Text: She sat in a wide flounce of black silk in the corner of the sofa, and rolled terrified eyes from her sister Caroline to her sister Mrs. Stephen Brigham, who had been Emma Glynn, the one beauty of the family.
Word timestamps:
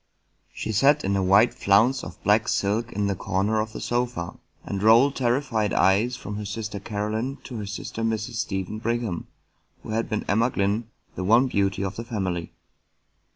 She 0.51 0.71
sat 0.71 1.03
in 1.03 1.15
a 1.15 1.21
wide 1.21 1.53
flounce 1.53 2.03
of 2.03 2.19
black 2.23 2.47
silk 2.47 2.91
in 2.91 3.05
the 3.05 3.13
corner 3.13 3.59
of 3.59 3.71
the 3.71 3.79
sofa, 3.79 4.33
and 4.65 4.81
rolled 4.81 5.15
terrified 5.15 5.73
eyes 5.73 6.15
from 6.15 6.37
her 6.37 6.45
sister 6.45 6.79
Caroline 6.79 7.37
to 7.43 7.57
her 7.57 7.67
sister 7.67 8.01
Mrs. 8.01 8.37
Stephen 8.37 8.79
Brigham, 8.79 9.27
who 9.83 9.89
had 9.89 10.09
been 10.09 10.25
Emma 10.27 10.49
Glynn, 10.49 10.89
the 11.13 11.23
one 11.23 11.45
beauty 11.45 11.83
of 11.83 11.97
the 11.97 12.03
family. 12.03 12.51